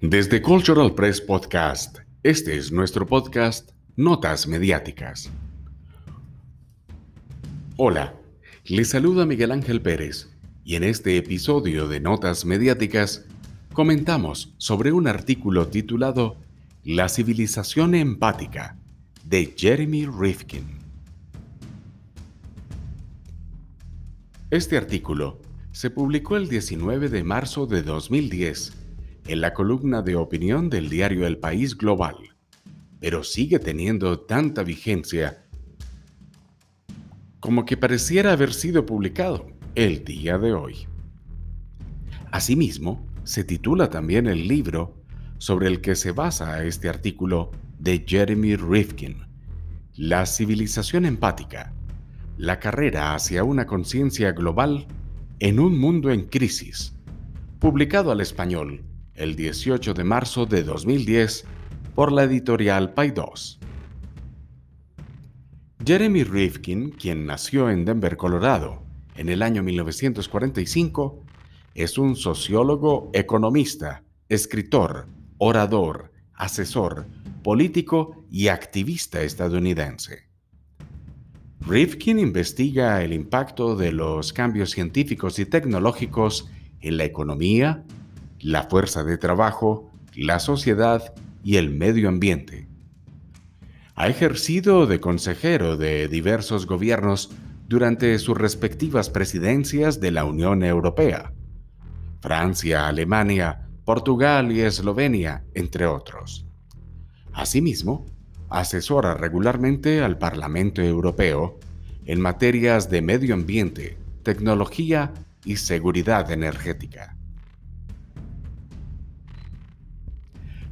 Desde 0.00 0.42
Cultural 0.42 0.94
Press 0.94 1.20
Podcast, 1.20 1.98
este 2.22 2.56
es 2.56 2.72
nuestro 2.72 3.06
podcast 3.06 3.70
Notas 3.96 4.46
Mediáticas. 4.46 5.30
Hola, 7.76 8.14
les 8.64 8.90
saluda 8.90 9.26
Miguel 9.26 9.52
Ángel 9.52 9.80
Pérez 9.80 10.28
y 10.64 10.76
en 10.76 10.84
este 10.84 11.16
episodio 11.16 11.88
de 11.88 12.00
Notas 12.00 12.44
Mediáticas 12.44 13.24
comentamos 13.72 14.54
sobre 14.58 14.92
un 14.92 15.08
artículo 15.08 15.68
titulado 15.68 16.36
La 16.84 17.08
civilización 17.08 17.94
empática 17.94 18.76
de 19.24 19.54
Jeremy 19.56 20.06
Rifkin. 20.06 20.66
Este 24.50 24.76
artículo 24.76 25.40
se 25.70 25.90
publicó 25.90 26.36
el 26.36 26.48
19 26.48 27.08
de 27.08 27.24
marzo 27.24 27.66
de 27.66 27.82
2010 27.82 28.81
en 29.26 29.40
la 29.40 29.54
columna 29.54 30.02
de 30.02 30.16
opinión 30.16 30.68
del 30.68 30.88
diario 30.88 31.26
El 31.26 31.38
País 31.38 31.76
Global, 31.76 32.16
pero 33.00 33.22
sigue 33.22 33.58
teniendo 33.58 34.20
tanta 34.20 34.62
vigencia 34.62 35.44
como 37.40 37.64
que 37.64 37.76
pareciera 37.76 38.32
haber 38.32 38.52
sido 38.52 38.86
publicado 38.86 39.48
el 39.74 40.04
día 40.04 40.38
de 40.38 40.52
hoy. 40.52 40.86
Asimismo, 42.30 43.04
se 43.24 43.44
titula 43.44 43.90
también 43.90 44.26
el 44.26 44.46
libro 44.46 45.02
sobre 45.38 45.66
el 45.66 45.80
que 45.80 45.96
se 45.96 46.12
basa 46.12 46.64
este 46.64 46.88
artículo 46.88 47.50
de 47.78 48.04
Jeremy 48.06 48.56
Rifkin, 48.56 49.26
La 49.96 50.24
civilización 50.24 51.04
empática, 51.04 51.72
la 52.36 52.58
carrera 52.60 53.14
hacia 53.14 53.44
una 53.44 53.66
conciencia 53.66 54.32
global 54.32 54.86
en 55.40 55.58
un 55.58 55.78
mundo 55.78 56.10
en 56.10 56.26
crisis, 56.26 56.94
publicado 57.58 58.12
al 58.12 58.20
español 58.20 58.84
el 59.14 59.36
18 59.36 59.94
de 59.94 60.04
marzo 60.04 60.46
de 60.46 60.62
2010 60.62 61.44
por 61.94 62.12
la 62.12 62.24
editorial 62.24 62.94
Paidós. 62.94 63.58
Jeremy 65.84 66.24
Rifkin, 66.24 66.90
quien 66.90 67.26
nació 67.26 67.68
en 67.68 67.84
Denver, 67.84 68.16
Colorado, 68.16 68.82
en 69.16 69.28
el 69.28 69.42
año 69.42 69.62
1945, 69.62 71.22
es 71.74 71.98
un 71.98 72.16
sociólogo, 72.16 73.10
economista, 73.12 74.04
escritor, 74.28 75.06
orador, 75.38 76.12
asesor, 76.34 77.06
político 77.42 78.24
y 78.30 78.48
activista 78.48 79.22
estadounidense. 79.22 80.28
Rifkin 81.66 82.18
investiga 82.18 83.02
el 83.02 83.12
impacto 83.12 83.76
de 83.76 83.92
los 83.92 84.32
cambios 84.32 84.70
científicos 84.70 85.38
y 85.38 85.46
tecnológicos 85.46 86.48
en 86.80 86.96
la 86.96 87.04
economía, 87.04 87.84
la 88.42 88.64
fuerza 88.64 89.04
de 89.04 89.18
trabajo, 89.18 89.90
la 90.14 90.40
sociedad 90.40 91.14
y 91.44 91.56
el 91.56 91.70
medio 91.70 92.08
ambiente. 92.08 92.68
Ha 93.94 94.08
ejercido 94.08 94.86
de 94.86 95.00
consejero 95.00 95.76
de 95.76 96.08
diversos 96.08 96.66
gobiernos 96.66 97.30
durante 97.68 98.18
sus 98.18 98.36
respectivas 98.36 99.10
presidencias 99.10 100.00
de 100.00 100.10
la 100.10 100.24
Unión 100.24 100.64
Europea, 100.64 101.32
Francia, 102.20 102.88
Alemania, 102.88 103.68
Portugal 103.84 104.50
y 104.50 104.60
Eslovenia, 104.60 105.44
entre 105.54 105.86
otros. 105.86 106.44
Asimismo, 107.32 108.06
asesora 108.50 109.14
regularmente 109.14 110.02
al 110.02 110.18
Parlamento 110.18 110.82
Europeo 110.82 111.58
en 112.04 112.20
materias 112.20 112.90
de 112.90 113.02
medio 113.02 113.34
ambiente, 113.34 113.96
tecnología 114.22 115.12
y 115.44 115.56
seguridad 115.56 116.30
energética. 116.30 117.16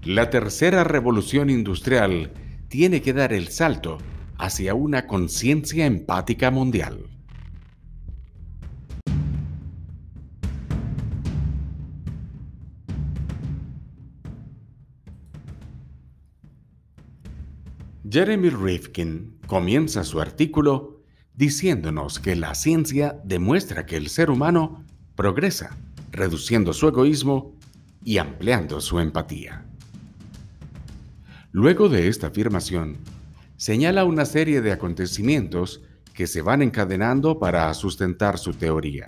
La 0.05 0.31
tercera 0.31 0.83
revolución 0.83 1.51
industrial 1.51 2.33
tiene 2.69 3.03
que 3.03 3.13
dar 3.13 3.35
el 3.35 3.49
salto 3.49 3.99
hacia 4.39 4.73
una 4.73 5.07
conciencia 5.07 5.85
empática 5.85 6.51
mundial. 6.51 7.05
Jeremy 18.11 18.49
Rifkin 18.49 19.39
comienza 19.47 20.03
su 20.03 20.19
artículo 20.19 21.03
diciéndonos 21.35 22.19
que 22.19 22.37
la 22.37 22.55
ciencia 22.55 23.21
demuestra 23.23 23.85
que 23.85 23.99
el 23.99 24.09
ser 24.09 24.31
humano 24.31 24.83
progresa, 25.15 25.77
reduciendo 26.11 26.73
su 26.73 26.89
egoísmo 26.89 27.55
y 28.03 28.17
ampliando 28.17 28.81
su 28.81 28.99
empatía. 28.99 29.70
Luego 31.53 31.89
de 31.89 32.07
esta 32.07 32.29
afirmación, 32.29 32.99
señala 33.57 34.05
una 34.05 34.25
serie 34.25 34.61
de 34.61 34.71
acontecimientos 34.71 35.83
que 36.15 36.29
se 36.29 36.43
van 36.43 36.63
encadenando 36.63 37.41
para 37.41 37.75
sustentar 37.75 38.39
su 38.39 38.53
teoría. 38.53 39.07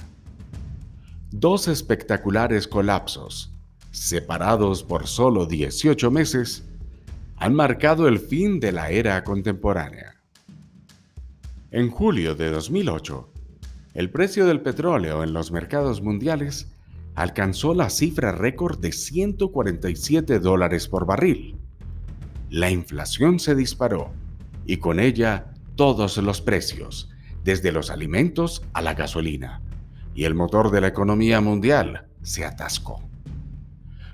Dos 1.30 1.68
espectaculares 1.68 2.66
colapsos, 2.66 3.54
separados 3.92 4.82
por 4.82 5.06
solo 5.06 5.46
18 5.46 6.10
meses, 6.10 6.64
han 7.36 7.54
marcado 7.54 8.08
el 8.08 8.18
fin 8.18 8.58
de 8.58 8.72
la 8.72 8.90
era 8.90 9.22
contemporánea. 9.22 10.16
En 11.70 11.90
julio 11.90 12.34
de 12.34 12.50
2008, 12.50 13.28
el 13.94 14.10
precio 14.10 14.46
del 14.46 14.62
petróleo 14.62 15.22
en 15.22 15.32
los 15.32 15.52
mercados 15.52 16.02
mundiales 16.02 16.66
alcanzó 17.14 17.72
la 17.72 17.88
cifra 17.88 18.32
récord 18.32 18.80
de 18.80 18.90
147 18.90 20.40
dólares 20.40 20.88
por 20.88 21.06
barril, 21.06 21.61
la 22.52 22.70
inflación 22.70 23.40
se 23.40 23.54
disparó 23.54 24.12
y 24.66 24.76
con 24.76 25.00
ella 25.00 25.54
todos 25.74 26.18
los 26.18 26.42
precios, 26.42 27.08
desde 27.44 27.72
los 27.72 27.88
alimentos 27.88 28.62
a 28.74 28.82
la 28.82 28.92
gasolina, 28.92 29.62
y 30.14 30.24
el 30.24 30.34
motor 30.34 30.70
de 30.70 30.82
la 30.82 30.88
economía 30.88 31.40
mundial 31.40 32.08
se 32.20 32.44
atascó. 32.44 33.00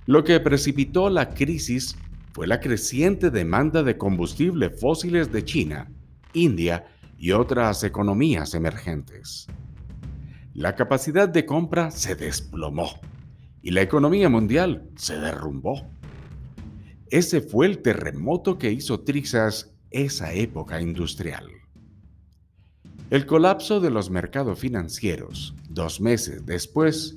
Lo 0.06 0.22
que 0.22 0.38
precipitó 0.38 1.10
la 1.10 1.31
crisis 1.31 1.97
fue 2.32 2.47
la 2.47 2.60
creciente 2.60 3.31
demanda 3.31 3.82
de 3.82 3.99
combustible 3.99 4.70
fósiles 4.70 5.32
de 5.32 5.44
China, 5.44 5.91
India 6.32 6.87
y 7.19 7.32
otras 7.32 7.82
economías 7.82 8.55
emergentes. 8.55 9.49
La 10.55 10.76
capacidad 10.76 11.28
de 11.28 11.44
compra 11.44 11.91
se 11.91 12.15
desplomó 12.15 13.00
y 13.62 13.72
la 13.72 13.82
economía 13.82 14.28
mundial 14.28 14.88
se 14.94 15.19
derrumbó. 15.19 15.98
Ese 17.11 17.41
fue 17.41 17.67
el 17.67 17.79
terremoto 17.79 18.59
que 18.59 18.71
hizo 18.71 19.01
trizas 19.01 19.73
esa 19.91 20.33
época 20.35 20.81
industrial. 20.81 21.47
El 23.09 23.25
colapso 23.25 23.81
de 23.81 23.91
los 23.91 24.11
mercados 24.11 24.59
financieros, 24.59 25.55
dos 25.71 26.03
meses 26.03 26.45
después, 26.45 27.17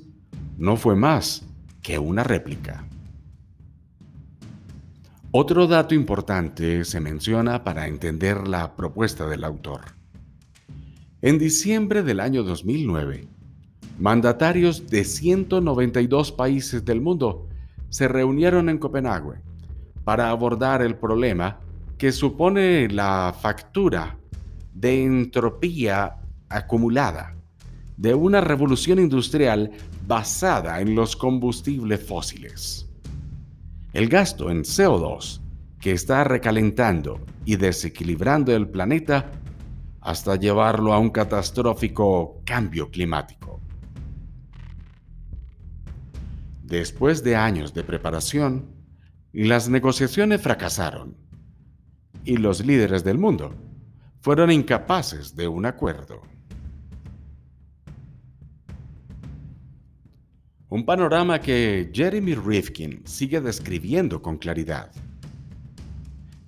no 0.56 0.78
fue 0.78 0.96
más 0.96 1.42
que 1.82 1.98
una 1.98 2.24
réplica. 2.24 2.86
Otro 5.30 5.66
dato 5.66 5.94
importante 5.94 6.84
se 6.86 7.00
menciona 7.00 7.62
para 7.62 7.86
entender 7.86 8.48
la 8.48 8.74
propuesta 8.74 9.28
del 9.28 9.44
autor. 9.44 9.80
En 11.20 11.38
diciembre 11.38 12.02
del 12.02 12.20
año 12.20 12.42
2009, 12.42 13.28
mandatarios 13.98 14.86
de 14.86 15.04
192 15.04 16.32
países 16.32 16.82
del 16.84 17.02
mundo 17.02 17.48
se 17.90 18.08
reunieron 18.08 18.70
en 18.70 18.78
Copenhague 18.78 19.51
para 20.04 20.30
abordar 20.30 20.82
el 20.82 20.96
problema 20.96 21.60
que 21.98 22.12
supone 22.12 22.88
la 22.88 23.34
factura 23.38 24.18
de 24.74 25.04
entropía 25.04 26.16
acumulada 26.48 27.36
de 27.96 28.14
una 28.14 28.40
revolución 28.40 28.98
industrial 28.98 29.70
basada 30.06 30.80
en 30.80 30.94
los 30.94 31.14
combustibles 31.14 32.04
fósiles. 32.04 32.88
El 33.92 34.08
gasto 34.08 34.50
en 34.50 34.62
CO2 34.62 35.40
que 35.80 35.92
está 35.92 36.24
recalentando 36.24 37.20
y 37.44 37.56
desequilibrando 37.56 38.54
el 38.54 38.68
planeta 38.68 39.30
hasta 40.00 40.36
llevarlo 40.36 40.92
a 40.92 40.98
un 40.98 41.10
catastrófico 41.10 42.40
cambio 42.44 42.90
climático. 42.90 43.60
Después 46.62 47.22
de 47.22 47.36
años 47.36 47.74
de 47.74 47.84
preparación, 47.84 48.64
las 49.32 49.68
negociaciones 49.68 50.42
fracasaron 50.42 51.16
y 52.24 52.36
los 52.36 52.64
líderes 52.64 53.02
del 53.02 53.18
mundo 53.18 53.54
fueron 54.20 54.50
incapaces 54.50 55.34
de 55.34 55.48
un 55.48 55.66
acuerdo. 55.66 56.22
Un 60.68 60.84
panorama 60.86 61.40
que 61.40 61.90
Jeremy 61.92 62.34
Rifkin 62.34 63.02
sigue 63.04 63.40
describiendo 63.40 64.22
con 64.22 64.38
claridad. 64.38 64.90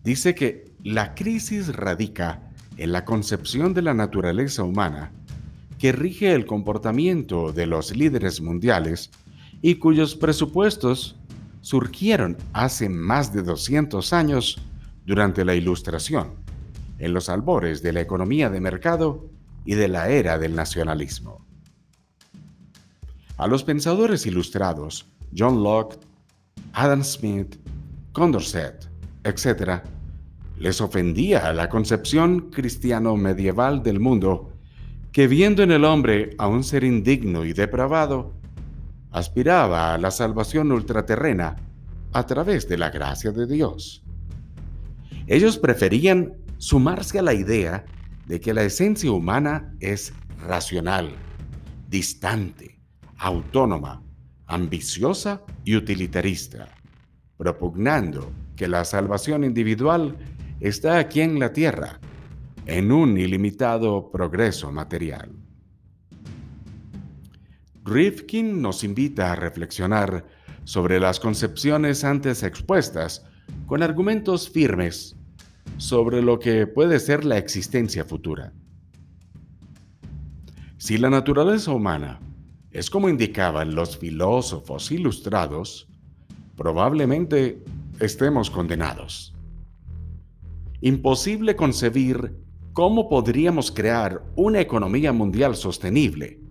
Dice 0.02 0.34
que 0.34 0.72
la 0.82 1.14
crisis 1.14 1.74
radica 1.74 2.50
en 2.76 2.92
la 2.92 3.04
concepción 3.04 3.74
de 3.74 3.82
la 3.82 3.94
naturaleza 3.94 4.62
humana 4.62 5.12
que 5.78 5.92
rige 5.92 6.32
el 6.32 6.46
comportamiento 6.46 7.52
de 7.52 7.66
los 7.66 7.96
líderes 7.96 8.40
mundiales 8.40 9.10
y 9.60 9.76
cuyos 9.76 10.14
presupuestos 10.14 11.16
surgieron 11.64 12.36
hace 12.52 12.90
más 12.90 13.32
de 13.32 13.42
200 13.42 14.12
años 14.12 14.58
durante 15.06 15.46
la 15.46 15.54
Ilustración, 15.54 16.34
en 16.98 17.14
los 17.14 17.30
albores 17.30 17.82
de 17.82 17.94
la 17.94 18.02
economía 18.02 18.50
de 18.50 18.60
mercado 18.60 19.30
y 19.64 19.74
de 19.74 19.88
la 19.88 20.10
era 20.10 20.38
del 20.38 20.54
nacionalismo. 20.54 21.42
A 23.38 23.46
los 23.46 23.64
pensadores 23.64 24.26
ilustrados, 24.26 25.06
John 25.34 25.62
Locke, 25.62 25.96
Adam 26.74 27.02
Smith, 27.02 27.56
Condorcet, 28.12 28.86
etc., 29.24 29.80
les 30.58 30.82
ofendía 30.82 31.50
la 31.54 31.70
concepción 31.70 32.50
cristiano 32.50 33.16
medieval 33.16 33.82
del 33.82 34.00
mundo 34.00 34.52
que 35.12 35.28
viendo 35.28 35.62
en 35.62 35.70
el 35.70 35.86
hombre 35.86 36.34
a 36.36 36.46
un 36.46 36.62
ser 36.62 36.84
indigno 36.84 37.42
y 37.46 37.54
depravado, 37.54 38.34
aspiraba 39.14 39.94
a 39.94 39.98
la 39.98 40.10
salvación 40.10 40.72
ultraterrena 40.72 41.54
a 42.12 42.26
través 42.26 42.68
de 42.68 42.76
la 42.76 42.90
gracia 42.90 43.30
de 43.30 43.46
Dios. 43.46 44.02
Ellos 45.28 45.56
preferían 45.56 46.34
sumarse 46.58 47.20
a 47.20 47.22
la 47.22 47.32
idea 47.32 47.84
de 48.26 48.40
que 48.40 48.52
la 48.52 48.64
esencia 48.64 49.12
humana 49.12 49.72
es 49.78 50.12
racional, 50.44 51.14
distante, 51.88 52.80
autónoma, 53.16 54.02
ambiciosa 54.46 55.42
y 55.62 55.76
utilitarista, 55.76 56.66
propugnando 57.36 58.32
que 58.56 58.66
la 58.66 58.84
salvación 58.84 59.44
individual 59.44 60.16
está 60.58 60.98
aquí 60.98 61.20
en 61.20 61.38
la 61.38 61.52
tierra, 61.52 62.00
en 62.66 62.90
un 62.90 63.16
ilimitado 63.16 64.10
progreso 64.10 64.72
material. 64.72 65.43
Rifkin 67.84 68.62
nos 68.62 68.82
invita 68.82 69.32
a 69.32 69.36
reflexionar 69.36 70.26
sobre 70.64 70.98
las 70.98 71.20
concepciones 71.20 72.02
antes 72.02 72.42
expuestas 72.42 73.26
con 73.66 73.82
argumentos 73.82 74.48
firmes 74.48 75.16
sobre 75.76 76.22
lo 76.22 76.38
que 76.38 76.66
puede 76.66 76.98
ser 76.98 77.26
la 77.26 77.36
existencia 77.36 78.06
futura. 78.06 78.54
Si 80.78 80.96
la 80.96 81.10
naturaleza 81.10 81.72
humana 81.72 82.20
es 82.70 82.88
como 82.88 83.10
indicaban 83.10 83.74
los 83.74 83.98
filósofos 83.98 84.90
ilustrados, 84.90 85.86
probablemente 86.56 87.62
estemos 88.00 88.50
condenados. 88.50 89.34
Imposible 90.80 91.54
concebir 91.54 92.34
cómo 92.72 93.10
podríamos 93.10 93.70
crear 93.70 94.24
una 94.36 94.60
economía 94.60 95.12
mundial 95.12 95.54
sostenible 95.54 96.43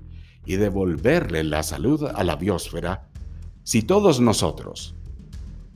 y 0.45 0.55
devolverle 0.55 1.43
la 1.43 1.63
salud 1.63 2.03
a 2.03 2.23
la 2.23 2.35
biosfera 2.35 3.09
si 3.63 3.81
todos 3.81 4.19
nosotros, 4.19 4.95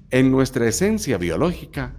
en 0.09 0.31
nuestra 0.31 0.67
esencia 0.67 1.17
biológica, 1.17 1.95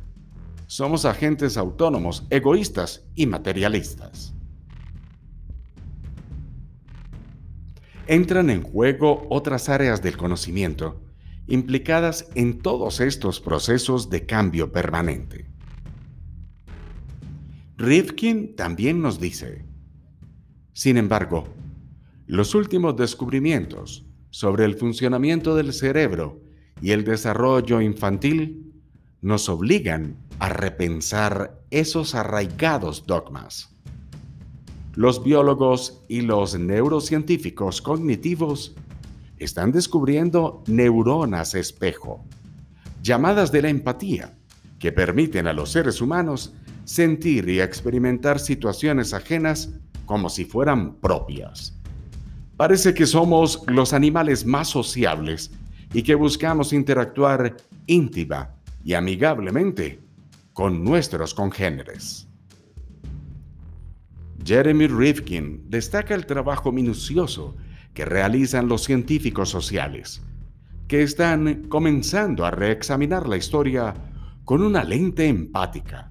somos 0.66 1.04
agentes 1.06 1.56
autónomos, 1.56 2.26
egoístas 2.28 3.04
y 3.14 3.26
materialistas. 3.26 4.34
Entran 8.06 8.50
en 8.50 8.62
juego 8.62 9.26
otras 9.30 9.68
áreas 9.68 10.02
del 10.02 10.16
conocimiento 10.16 11.02
implicadas 11.46 12.28
en 12.34 12.58
todos 12.60 13.00
estos 13.00 13.40
procesos 13.40 14.10
de 14.10 14.26
cambio 14.26 14.70
permanente. 14.70 15.46
Rifkin 17.78 18.54
también 18.54 19.00
nos 19.00 19.18
dice, 19.18 19.64
sin 20.74 20.98
embargo, 20.98 21.48
los 22.28 22.54
últimos 22.54 22.94
descubrimientos 22.94 24.04
sobre 24.28 24.66
el 24.66 24.74
funcionamiento 24.74 25.56
del 25.56 25.72
cerebro 25.72 26.42
y 26.82 26.90
el 26.90 27.02
desarrollo 27.02 27.80
infantil 27.80 28.70
nos 29.22 29.48
obligan 29.48 30.14
a 30.38 30.50
repensar 30.50 31.58
esos 31.70 32.14
arraigados 32.14 33.06
dogmas. 33.06 33.74
Los 34.94 35.24
biólogos 35.24 36.04
y 36.06 36.20
los 36.20 36.58
neurocientíficos 36.58 37.80
cognitivos 37.80 38.74
están 39.38 39.72
descubriendo 39.72 40.62
neuronas 40.66 41.54
espejo, 41.54 42.26
llamadas 43.02 43.52
de 43.52 43.62
la 43.62 43.70
empatía, 43.70 44.36
que 44.78 44.92
permiten 44.92 45.46
a 45.46 45.54
los 45.54 45.72
seres 45.72 46.02
humanos 46.02 46.52
sentir 46.84 47.48
y 47.48 47.60
experimentar 47.60 48.38
situaciones 48.38 49.14
ajenas 49.14 49.70
como 50.04 50.28
si 50.28 50.44
fueran 50.44 50.96
propias. 50.96 51.77
Parece 52.58 52.92
que 52.92 53.06
somos 53.06 53.62
los 53.68 53.92
animales 53.92 54.44
más 54.44 54.66
sociables 54.66 55.52
y 55.94 56.02
que 56.02 56.16
buscamos 56.16 56.72
interactuar 56.72 57.56
íntima 57.86 58.50
y 58.84 58.94
amigablemente 58.94 60.00
con 60.52 60.82
nuestros 60.82 61.34
congéneres. 61.34 62.26
Jeremy 64.44 64.88
Rifkin 64.88 65.70
destaca 65.70 66.16
el 66.16 66.26
trabajo 66.26 66.72
minucioso 66.72 67.54
que 67.94 68.04
realizan 68.04 68.66
los 68.66 68.82
científicos 68.82 69.50
sociales, 69.50 70.20
que 70.88 71.04
están 71.04 71.68
comenzando 71.68 72.44
a 72.44 72.50
reexaminar 72.50 73.28
la 73.28 73.36
historia 73.36 73.94
con 74.44 74.62
una 74.62 74.82
lente 74.82 75.28
empática, 75.28 76.10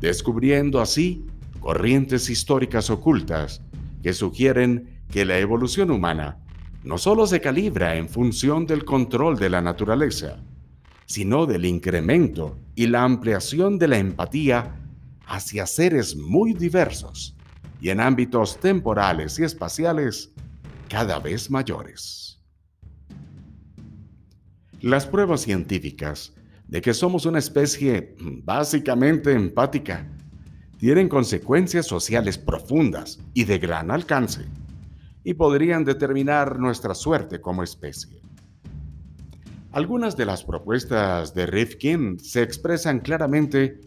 descubriendo 0.00 0.80
así 0.80 1.26
corrientes 1.58 2.30
históricas 2.30 2.88
ocultas 2.88 3.62
que 4.00 4.12
sugieren 4.12 4.91
que 5.12 5.26
la 5.26 5.38
evolución 5.38 5.90
humana 5.90 6.38
no 6.82 6.96
solo 6.96 7.26
se 7.26 7.40
calibra 7.40 7.96
en 7.96 8.08
función 8.08 8.66
del 8.66 8.84
control 8.86 9.38
de 9.38 9.50
la 9.50 9.60
naturaleza, 9.60 10.42
sino 11.04 11.44
del 11.44 11.66
incremento 11.66 12.58
y 12.74 12.86
la 12.86 13.04
ampliación 13.04 13.78
de 13.78 13.88
la 13.88 13.98
empatía 13.98 14.74
hacia 15.26 15.66
seres 15.66 16.16
muy 16.16 16.54
diversos 16.54 17.36
y 17.78 17.90
en 17.90 18.00
ámbitos 18.00 18.58
temporales 18.58 19.38
y 19.38 19.44
espaciales 19.44 20.32
cada 20.88 21.18
vez 21.18 21.50
mayores. 21.50 22.40
Las 24.80 25.06
pruebas 25.06 25.42
científicas 25.42 26.32
de 26.66 26.80
que 26.80 26.94
somos 26.94 27.26
una 27.26 27.38
especie 27.38 28.16
básicamente 28.18 29.32
empática 29.32 30.10
tienen 30.78 31.10
consecuencias 31.10 31.86
sociales 31.86 32.38
profundas 32.38 33.20
y 33.34 33.44
de 33.44 33.58
gran 33.58 33.90
alcance 33.90 34.46
y 35.24 35.34
podrían 35.34 35.84
determinar 35.84 36.58
nuestra 36.58 36.94
suerte 36.94 37.40
como 37.40 37.62
especie. 37.62 38.20
Algunas 39.72 40.16
de 40.16 40.26
las 40.26 40.44
propuestas 40.44 41.34
de 41.34 41.46
Rifkin 41.46 42.18
se 42.20 42.42
expresan 42.42 43.00
claramente 43.00 43.80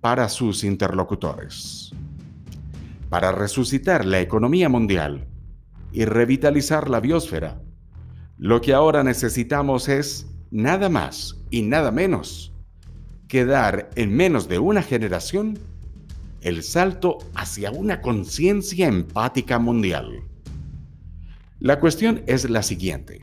para 0.00 0.28
sus 0.28 0.64
interlocutores. 0.64 1.92
Para 3.10 3.32
resucitar 3.32 4.04
la 4.04 4.20
economía 4.20 4.68
mundial 4.68 5.26
y 5.92 6.04
revitalizar 6.04 6.88
la 6.88 7.00
biosfera, 7.00 7.60
lo 8.38 8.60
que 8.60 8.74
ahora 8.74 9.02
necesitamos 9.02 9.88
es 9.88 10.26
nada 10.50 10.88
más 10.88 11.36
y 11.50 11.62
nada 11.62 11.90
menos 11.90 12.52
que 13.28 13.44
dar 13.44 13.90
en 13.96 14.14
menos 14.14 14.48
de 14.48 14.58
una 14.58 14.82
generación 14.82 15.58
el 16.40 16.62
salto 16.62 17.18
hacia 17.34 17.70
una 17.72 18.00
conciencia 18.00 18.86
empática 18.86 19.58
mundial. 19.58 20.22
La 21.60 21.80
cuestión 21.80 22.22
es 22.26 22.50
la 22.50 22.62
siguiente. 22.62 23.22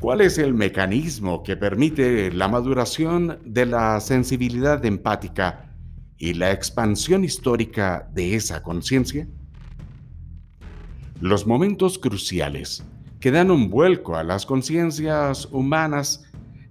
¿Cuál 0.00 0.20
es 0.20 0.36
el 0.36 0.52
mecanismo 0.52 1.44
que 1.44 1.56
permite 1.56 2.32
la 2.32 2.48
maduración 2.48 3.38
de 3.44 3.66
la 3.66 4.00
sensibilidad 4.00 4.84
empática 4.84 5.76
y 6.16 6.34
la 6.34 6.50
expansión 6.50 7.22
histórica 7.22 8.10
de 8.12 8.34
esa 8.34 8.64
conciencia? 8.64 9.28
Los 11.20 11.46
momentos 11.46 12.00
cruciales 12.00 12.82
que 13.20 13.30
dan 13.30 13.52
un 13.52 13.70
vuelco 13.70 14.16
a 14.16 14.24
las 14.24 14.44
conciencias 14.44 15.46
humanas 15.52 16.24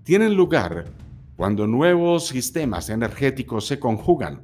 tienen 0.04 0.36
lugar 0.36 0.92
cuando 1.38 1.68
nuevos 1.68 2.28
sistemas 2.28 2.90
energéticos 2.90 3.66
se 3.66 3.80
conjugan 3.80 4.44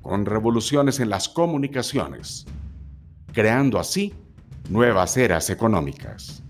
con 0.00 0.24
revoluciones 0.24 0.98
en 0.98 1.10
las 1.10 1.28
comunicaciones, 1.28 2.46
creando 3.32 3.78
así 3.78 4.14
nuevas 4.70 5.16
eras 5.16 5.50
económicas. 5.50 6.42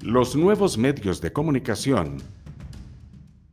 Los 0.00 0.34
nuevos 0.34 0.78
medios 0.78 1.20
de 1.20 1.32
comunicación 1.32 2.16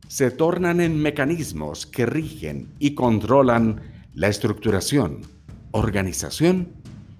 se 0.08 0.30
tornan 0.30 0.80
en 0.80 1.00
mecanismos 1.00 1.86
que 1.86 2.06
rigen 2.06 2.72
y 2.78 2.94
controlan 2.94 3.82
la 4.14 4.28
estructuración, 4.28 5.20
organización 5.70 6.72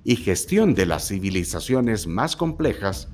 y 0.05 0.17
gestión 0.17 0.75
de 0.75 0.87
las 0.87 1.09
civilizaciones 1.09 2.07
más 2.07 2.35
complejas 2.35 3.09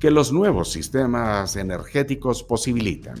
que 0.00 0.10
los 0.10 0.32
nuevos 0.32 0.72
sistemas 0.72 1.54
energéticos 1.54 2.42
posibilitan. 2.42 3.16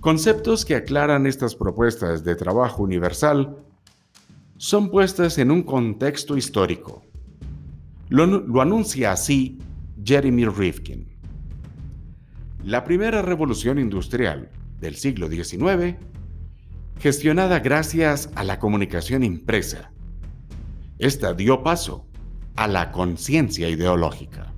Conceptos 0.00 0.66
que 0.66 0.76
aclaran 0.76 1.26
estas 1.26 1.54
propuestas 1.54 2.22
de 2.22 2.36
trabajo 2.36 2.82
universal 2.82 3.56
son 4.62 4.90
puestas 4.90 5.38
en 5.38 5.50
un 5.50 5.64
contexto 5.64 6.36
histórico. 6.36 7.04
Lo, 8.10 8.62
anuncia 8.62 9.10
así 9.10 9.58
Jeremy 10.04 10.44
Rifkin. 10.44 11.08
la 12.62 12.84
primera 12.84 13.22
revolución 13.22 13.80
industrial 13.80 14.50
del 14.78 14.94
siglo 14.94 15.28
XIX, 15.28 15.96
gestionada 17.00 17.58
gracias 17.58 18.30
a 18.36 18.44
la 18.44 18.60
comunicación 18.60 19.24
impresa. 19.24 19.90
Esta 21.00 21.34
dio 21.34 21.64
paso 21.64 22.06
a 22.54 22.68
la 22.68 22.92
conciencia 22.92 23.68
ideológica. 23.68 24.52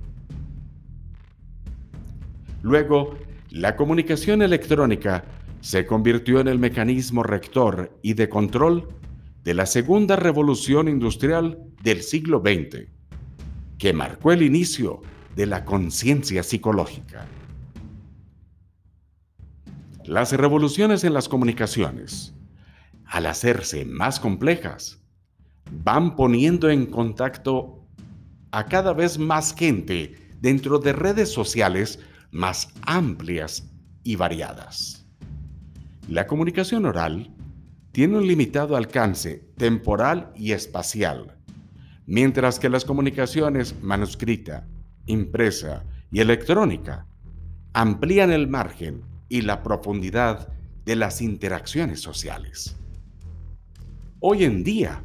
Luego, 2.61 3.17
la 3.49 3.75
comunicación 3.75 4.43
electrónica 4.43 5.25
se 5.61 5.87
convirtió 5.87 6.41
en 6.41 6.47
el 6.47 6.59
mecanismo 6.59 7.23
rector 7.23 7.97
y 8.03 8.13
de 8.13 8.29
control 8.29 8.87
de 9.45 9.53
la 9.53 9.67
segunda 9.67 10.15
revolución 10.15 10.87
industrial 10.87 11.59
del 11.83 12.01
siglo 12.01 12.41
XX, 12.43 12.89
que 13.77 13.93
marcó 13.93 14.31
el 14.31 14.41
inicio 14.41 15.03
de 15.35 15.45
la 15.45 15.63
conciencia 15.63 16.41
psicológica. 16.41 17.27
Las 20.03 20.31
revoluciones 20.31 21.03
en 21.03 21.13
las 21.13 21.29
comunicaciones, 21.29 22.33
al 23.05 23.27
hacerse 23.27 23.85
más 23.85 24.19
complejas, 24.19 24.99
van 25.71 26.15
poniendo 26.15 26.71
en 26.71 26.87
contacto 26.87 27.85
a 28.49 28.65
cada 28.65 28.93
vez 28.93 29.19
más 29.19 29.53
gente 29.53 30.15
dentro 30.41 30.79
de 30.79 30.93
redes 30.93 31.31
sociales 31.31 31.99
más 32.31 32.69
amplias 32.81 33.69
y 34.03 34.15
variadas. 34.15 35.05
La 36.07 36.25
comunicación 36.25 36.85
oral 36.85 37.34
tiene 37.95 38.17
un 38.17 38.27
limitado 38.27 38.75
alcance 38.75 39.47
temporal 39.55 40.33
y 40.35 40.51
espacial, 40.51 41.37
mientras 42.05 42.59
que 42.59 42.67
las 42.67 42.83
comunicaciones 42.83 43.73
manuscrita, 43.81 44.67
impresa 45.05 45.85
y 46.11 46.19
electrónica 46.19 47.07
amplían 47.71 48.31
el 48.33 48.49
margen 48.49 49.05
y 49.29 49.43
la 49.43 49.63
profundidad 49.63 50.49
de 50.83 50.97
las 50.97 51.21
interacciones 51.21 52.01
sociales. 52.01 52.75
Hoy 54.19 54.43
en 54.43 54.65
día, 54.65 55.01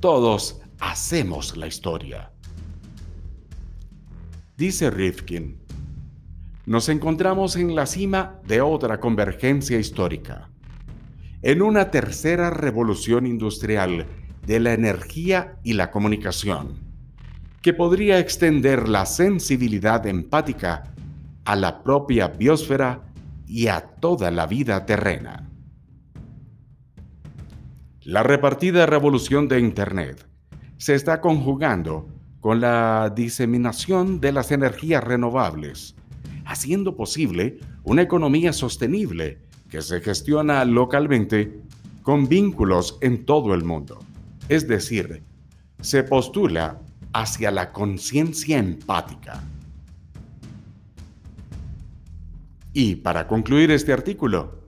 todos 0.00 0.60
hacemos 0.80 1.56
la 1.56 1.68
historia. 1.68 2.32
Dice 4.56 4.90
Rifkin, 4.90 5.60
nos 6.64 6.88
encontramos 6.88 7.54
en 7.54 7.76
la 7.76 7.86
cima 7.86 8.40
de 8.48 8.62
otra 8.62 8.98
convergencia 8.98 9.78
histórica, 9.78 10.50
en 11.46 11.62
una 11.62 11.92
tercera 11.92 12.50
revolución 12.50 13.24
industrial 13.24 14.04
de 14.44 14.58
la 14.58 14.72
energía 14.72 15.60
y 15.62 15.74
la 15.74 15.92
comunicación, 15.92 16.80
que 17.62 17.72
podría 17.72 18.18
extender 18.18 18.88
la 18.88 19.06
sensibilidad 19.06 20.04
empática 20.08 20.92
a 21.44 21.54
la 21.54 21.84
propia 21.84 22.26
biosfera 22.26 23.00
y 23.46 23.68
a 23.68 23.80
toda 23.80 24.32
la 24.32 24.48
vida 24.48 24.86
terrena. 24.86 25.48
La 28.02 28.24
repartida 28.24 28.84
revolución 28.86 29.46
de 29.46 29.60
Internet 29.60 30.26
se 30.78 30.96
está 30.96 31.20
conjugando 31.20 32.08
con 32.40 32.60
la 32.60 33.12
diseminación 33.14 34.20
de 34.20 34.32
las 34.32 34.50
energías 34.50 35.04
renovables, 35.04 35.94
haciendo 36.44 36.96
posible 36.96 37.60
una 37.84 38.02
economía 38.02 38.52
sostenible 38.52 39.45
que 39.68 39.82
se 39.82 40.00
gestiona 40.00 40.64
localmente 40.64 41.60
con 42.02 42.28
vínculos 42.28 42.98
en 43.00 43.24
todo 43.24 43.54
el 43.54 43.64
mundo. 43.64 43.98
Es 44.48 44.68
decir, 44.68 45.22
se 45.80 46.04
postula 46.04 46.80
hacia 47.12 47.50
la 47.50 47.72
conciencia 47.72 48.58
empática. 48.58 49.42
Y 52.72 52.96
para 52.96 53.26
concluir 53.26 53.70
este 53.70 53.92
artículo, 53.92 54.60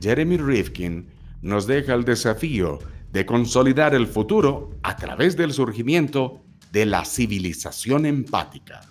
Jeremy 0.00 0.36
Rifkin 0.36 1.08
nos 1.42 1.66
deja 1.66 1.94
el 1.94 2.04
desafío 2.04 2.78
de 3.12 3.26
consolidar 3.26 3.94
el 3.94 4.06
futuro 4.06 4.70
a 4.82 4.96
través 4.96 5.36
del 5.36 5.52
surgimiento 5.52 6.42
de 6.70 6.86
la 6.86 7.04
civilización 7.04 8.06
empática. 8.06 8.82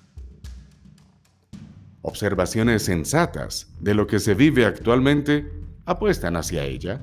Observaciones 2.01 2.83
sensatas 2.83 3.73
de 3.79 3.93
lo 3.93 4.07
que 4.07 4.19
se 4.19 4.33
vive 4.33 4.65
actualmente 4.65 5.51
apuestan 5.85 6.37
hacia 6.37 6.63
ella. 6.63 7.01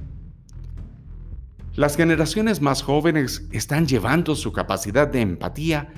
Las 1.75 1.97
generaciones 1.97 2.63
más 2.63 2.83
jóvenes 2.83 3.47
están 3.53 3.87
llevando 3.87 4.35
su 4.35 4.53
capacidad 4.53 5.07
de 5.07 5.21
empatía 5.21 5.93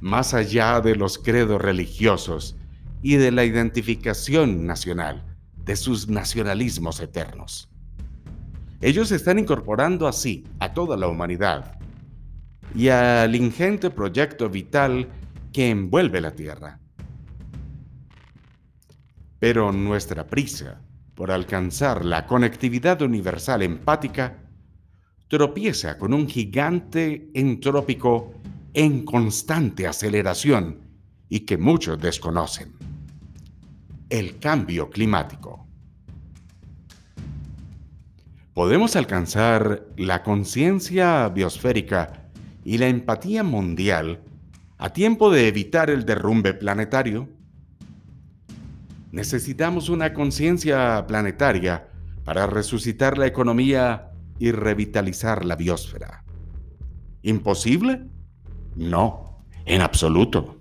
más 0.00 0.34
allá 0.34 0.80
de 0.80 0.94
los 0.94 1.18
credos 1.18 1.60
religiosos 1.60 2.56
y 3.02 3.16
de 3.16 3.32
la 3.32 3.44
identificación 3.44 4.66
nacional, 4.66 5.24
de 5.64 5.74
sus 5.76 6.08
nacionalismos 6.08 7.00
eternos. 7.00 7.68
Ellos 8.80 9.10
están 9.12 9.38
incorporando 9.38 10.06
así 10.06 10.44
a 10.60 10.74
toda 10.74 10.96
la 10.96 11.08
humanidad 11.08 11.78
y 12.74 12.88
al 12.88 13.34
ingente 13.34 13.90
proyecto 13.90 14.48
vital 14.50 15.08
que 15.52 15.70
envuelve 15.70 16.20
la 16.20 16.32
Tierra. 16.32 16.80
Pero 19.44 19.72
nuestra 19.72 20.26
prisa 20.26 20.80
por 21.14 21.30
alcanzar 21.30 22.02
la 22.02 22.24
conectividad 22.24 23.02
universal 23.02 23.60
empática 23.60 24.38
tropieza 25.28 25.98
con 25.98 26.14
un 26.14 26.26
gigante 26.26 27.28
entrópico 27.34 28.32
en 28.72 29.04
constante 29.04 29.86
aceleración 29.86 30.78
y 31.28 31.40
que 31.40 31.58
muchos 31.58 32.00
desconocen. 32.00 32.72
El 34.08 34.38
cambio 34.38 34.88
climático 34.88 35.66
podemos 38.54 38.96
alcanzar 38.96 39.88
la 39.98 40.22
conciencia 40.22 41.28
biosférica 41.28 42.30
y 42.64 42.78
la 42.78 42.88
empatía 42.88 43.42
mundial 43.42 44.22
a 44.78 44.94
tiempo 44.94 45.30
de 45.30 45.48
evitar 45.48 45.90
el 45.90 46.06
derrumbe 46.06 46.54
planetario? 46.54 47.28
Necesitamos 49.14 49.90
una 49.90 50.12
conciencia 50.12 51.06
planetaria 51.06 51.86
para 52.24 52.48
resucitar 52.48 53.16
la 53.16 53.28
economía 53.28 54.10
y 54.40 54.50
revitalizar 54.50 55.44
la 55.44 55.54
biosfera. 55.54 56.24
¿Imposible? 57.22 58.08
No, 58.74 59.38
en 59.66 59.82
absoluto. 59.82 60.58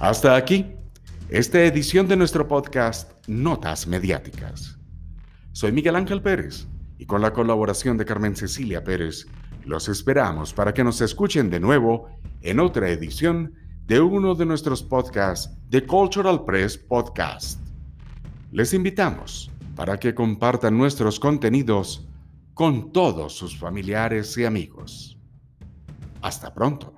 Hasta 0.00 0.34
aquí, 0.34 0.64
esta 1.28 1.62
edición 1.62 2.08
de 2.08 2.16
nuestro 2.16 2.48
podcast 2.48 3.12
Notas 3.28 3.86
Mediáticas. 3.86 4.78
Soy 5.52 5.72
Miguel 5.72 5.96
Ángel 5.96 6.22
Pérez 6.22 6.66
y 6.96 7.04
con 7.04 7.20
la 7.20 7.34
colaboración 7.34 7.98
de 7.98 8.06
Carmen 8.06 8.34
Cecilia 8.34 8.82
Pérez, 8.82 9.26
los 9.66 9.90
esperamos 9.90 10.54
para 10.54 10.72
que 10.72 10.84
nos 10.84 11.02
escuchen 11.02 11.50
de 11.50 11.60
nuevo 11.60 12.08
en 12.40 12.60
otra 12.60 12.88
edición 12.88 13.65
de 13.86 14.00
uno 14.00 14.34
de 14.34 14.44
nuestros 14.44 14.82
podcasts 14.82 15.56
de 15.68 15.86
Cultural 15.86 16.44
Press 16.44 16.76
Podcast. 16.76 17.60
Les 18.50 18.74
invitamos 18.74 19.48
para 19.76 19.96
que 19.96 20.12
compartan 20.12 20.76
nuestros 20.76 21.20
contenidos 21.20 22.08
con 22.52 22.90
todos 22.90 23.36
sus 23.36 23.56
familiares 23.56 24.36
y 24.38 24.44
amigos. 24.44 25.16
Hasta 26.20 26.52
pronto. 26.52 26.94